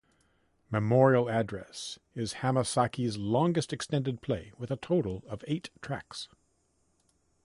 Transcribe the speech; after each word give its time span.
"Memorial 0.71 1.29
Address" 1.29 1.99
is 2.15 2.37
Hamasaki's 2.41 3.19
longest 3.19 3.71
extended 3.71 4.19
play 4.19 4.51
with 4.57 4.71
a 4.71 4.75
total 4.75 5.23
of 5.27 5.43
eight 5.47 5.69
tracks. 5.79 6.27